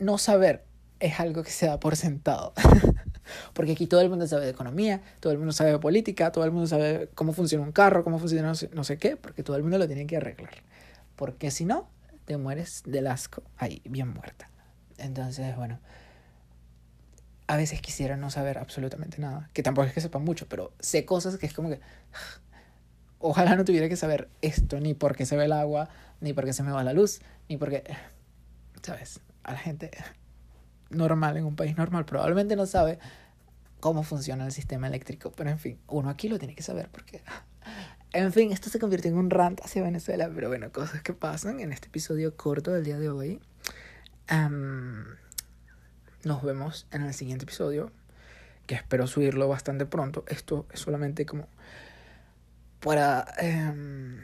no 0.00 0.18
saber 0.18 0.64
es 1.00 1.20
algo 1.20 1.42
que 1.44 1.50
se 1.50 1.66
da 1.66 1.78
por 1.80 1.96
sentado. 1.96 2.52
Porque 3.52 3.72
aquí 3.72 3.86
todo 3.86 4.00
el 4.00 4.10
mundo 4.10 4.26
sabe 4.26 4.44
de 4.44 4.50
economía, 4.50 5.00
todo 5.20 5.32
el 5.32 5.38
mundo 5.38 5.52
sabe 5.52 5.72
de 5.72 5.78
política, 5.78 6.32
todo 6.32 6.44
el 6.44 6.50
mundo 6.50 6.66
sabe 6.66 7.08
cómo 7.14 7.32
funciona 7.32 7.64
un 7.64 7.72
carro, 7.72 8.04
cómo 8.04 8.18
funciona 8.18 8.52
no 8.72 8.84
sé, 8.84 8.98
qué, 8.98 9.16
porque 9.16 9.42
todo 9.42 9.56
el 9.56 9.62
mundo 9.62 9.78
lo 9.78 9.86
tiene 9.86 10.06
que 10.06 10.16
arreglar. 10.16 10.50
Porque 11.16 11.50
si 11.50 11.64
no, 11.64 11.88
te 12.24 12.36
mueres 12.36 12.82
del 12.86 13.06
asco 13.06 13.42
ahí, 13.56 13.82
bien 13.84 14.08
muerta. 14.08 14.50
Entonces, 14.98 15.56
bueno, 15.56 15.80
a 17.46 17.56
veces 17.56 17.80
quisiera 17.80 18.16
no 18.16 18.30
saber 18.30 18.58
absolutamente 18.58 19.20
nada, 19.20 19.48
que 19.52 19.62
tampoco 19.62 19.88
es 19.88 19.94
que 19.94 20.00
sepa 20.00 20.18
mucho, 20.18 20.46
pero 20.48 20.72
sé 20.80 21.04
cosas 21.04 21.38
que 21.38 21.46
es 21.46 21.54
como 21.54 21.70
que 21.70 21.80
ojalá 23.18 23.56
no 23.56 23.64
tuviera 23.64 23.88
que 23.88 23.96
saber 23.96 24.28
esto, 24.42 24.78
ni 24.80 24.94
por 24.94 25.16
qué 25.16 25.26
se 25.26 25.36
ve 25.36 25.46
el 25.46 25.52
agua, 25.52 25.88
ni 26.20 26.32
por 26.32 26.44
qué 26.44 26.52
se 26.52 26.62
me 26.62 26.70
va 26.72 26.84
la 26.84 26.92
luz, 26.92 27.20
ni 27.48 27.56
porque, 27.56 27.84
¿sabes? 28.82 29.20
A 29.42 29.52
la 29.52 29.58
gente 29.58 29.90
normal, 30.90 31.36
en 31.36 31.44
un 31.44 31.56
país 31.56 31.76
normal, 31.76 32.04
probablemente 32.04 32.56
no 32.56 32.66
sabe 32.66 32.98
cómo 33.80 34.02
funciona 34.02 34.44
el 34.44 34.52
sistema 34.52 34.86
eléctrico, 34.86 35.32
pero 35.36 35.50
en 35.50 35.58
fin, 35.58 35.78
uno 35.86 36.10
aquí 36.10 36.28
lo 36.28 36.38
tiene 36.38 36.54
que 36.54 36.62
saber 36.62 36.88
porque... 36.90 37.22
En 38.14 38.32
fin, 38.32 38.52
esto 38.52 38.70
se 38.70 38.78
convirtió 38.78 39.10
en 39.10 39.18
un 39.18 39.28
rant 39.28 39.60
hacia 39.62 39.82
Venezuela, 39.82 40.30
pero 40.34 40.48
bueno, 40.48 40.72
cosas 40.72 41.02
que 41.02 41.12
pasan 41.12 41.60
en 41.60 41.74
este 41.74 41.88
episodio 41.88 42.34
corto 42.38 42.72
del 42.72 42.82
día 42.82 42.98
de 42.98 43.10
hoy. 43.10 43.38
nos 46.24 46.42
vemos 46.42 46.86
en 46.90 47.02
el 47.02 47.12
siguiente 47.12 47.44
episodio, 47.44 47.92
que 48.66 48.76
espero 48.76 49.06
subirlo 49.06 49.46
bastante 49.46 49.84
pronto. 49.84 50.24
Esto 50.26 50.66
es 50.72 50.80
solamente 50.80 51.26
como 51.26 51.48
para 52.80 53.26
um, 53.42 54.22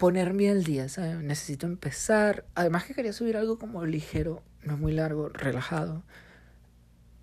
ponerme 0.00 0.48
al 0.48 0.64
día, 0.64 0.88
¿sabes? 0.88 1.16
Necesito 1.18 1.66
empezar. 1.66 2.46
Además 2.54 2.84
que 2.84 2.94
quería 2.94 3.12
subir 3.12 3.36
algo 3.36 3.58
como 3.58 3.84
ligero, 3.84 4.42
no 4.62 4.78
muy 4.78 4.92
largo, 4.92 5.28
relajado. 5.28 6.02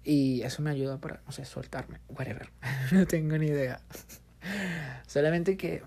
Y 0.03 0.43
eso 0.43 0.61
me 0.61 0.69
ayuda 0.69 0.99
para, 0.99 1.21
no 1.25 1.31
sé, 1.31 1.43
soltarme, 1.43 1.99
whatever. 2.07 2.51
no 2.91 3.07
tengo 3.07 3.35
ni 3.39 3.47
idea. 3.47 3.81
Solamente 5.07 5.57
que 5.57 5.81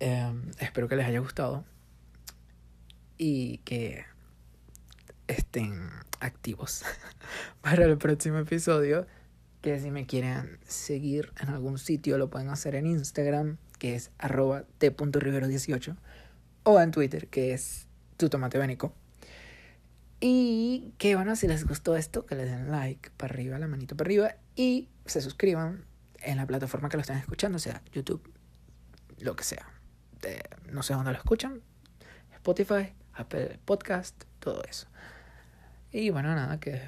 em, 0.00 0.50
espero 0.58 0.86
que 0.86 0.96
les 0.96 1.06
haya 1.06 1.18
gustado 1.18 1.64
y 3.16 3.58
que 3.64 4.04
estén 5.28 5.88
activos 6.20 6.84
para 7.62 7.86
el 7.86 7.96
próximo 7.96 8.36
episodio. 8.36 9.06
Que 9.62 9.80
si 9.80 9.90
me 9.90 10.06
quieren 10.06 10.58
seguir 10.66 11.32
en 11.40 11.48
algún 11.48 11.78
sitio 11.78 12.18
lo 12.18 12.28
pueden 12.28 12.50
hacer 12.50 12.74
en 12.74 12.86
Instagram, 12.86 13.56
que 13.78 13.94
es 13.94 14.10
arroba 14.18 14.64
t.rivero18, 14.78 15.96
o 16.64 16.80
en 16.80 16.90
Twitter, 16.90 17.28
que 17.28 17.54
es 17.54 17.86
tu 18.16 18.28
tomate 18.28 18.58
y 20.24 20.94
que 20.98 21.16
bueno, 21.16 21.34
si 21.34 21.48
les 21.48 21.66
gustó 21.66 21.96
esto, 21.96 22.24
que 22.26 22.36
le 22.36 22.44
den 22.44 22.70
like 22.70 23.10
para 23.16 23.34
arriba, 23.34 23.58
la 23.58 23.66
manito 23.66 23.96
para 23.96 24.06
arriba 24.06 24.36
y 24.54 24.88
se 25.04 25.20
suscriban 25.20 25.84
en 26.20 26.36
la 26.36 26.46
plataforma 26.46 26.88
que 26.88 26.96
lo 26.96 27.00
están 27.00 27.18
escuchando, 27.18 27.58
sea 27.58 27.82
YouTube, 27.92 28.22
lo 29.18 29.34
que 29.34 29.42
sea. 29.42 29.66
no 30.70 30.84
sé 30.84 30.94
dónde 30.94 31.10
lo 31.10 31.18
escuchan, 31.18 31.60
Spotify, 32.34 32.92
Apple 33.14 33.58
Podcast, 33.64 34.22
todo 34.38 34.62
eso. 34.62 34.86
Y 35.90 36.10
bueno, 36.10 36.32
nada, 36.36 36.60
que 36.60 36.80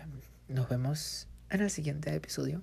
nos 0.46 0.68
vemos 0.68 1.26
en 1.54 1.62
el 1.62 1.70
siguiente 1.70 2.14
episodio. 2.14 2.62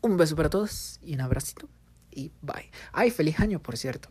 Un 0.00 0.16
beso 0.16 0.34
para 0.34 0.50
todos 0.50 0.98
y 1.02 1.14
un 1.14 1.20
abracito 1.20 1.68
y 2.10 2.32
bye. 2.40 2.70
Ay, 2.92 3.10
feliz 3.10 3.40
año, 3.40 3.60
por 3.60 3.76
cierto. 3.76 4.10